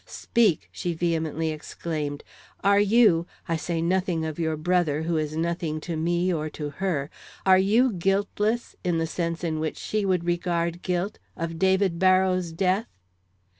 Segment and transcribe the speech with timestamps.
[0.03, 2.23] "Speak!" she vehemently exclaimed.
[2.63, 6.71] "Are you I say nothing of your brother, who is nothing to me or to
[6.81, 7.11] her
[7.45, 12.51] are you guiltless, in the sense in which she would regard guilt, of David Barrows'
[12.51, 12.87] death?"